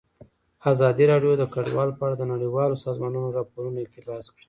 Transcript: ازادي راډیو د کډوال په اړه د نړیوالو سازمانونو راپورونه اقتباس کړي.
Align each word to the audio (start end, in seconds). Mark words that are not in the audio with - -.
ازادي 0.71 1.05
راډیو 1.11 1.31
د 1.37 1.43
کډوال 1.53 1.89
په 1.97 2.03
اړه 2.05 2.15
د 2.17 2.23
نړیوالو 2.33 2.81
سازمانونو 2.85 3.35
راپورونه 3.37 3.77
اقتباس 3.81 4.25
کړي. 4.33 4.39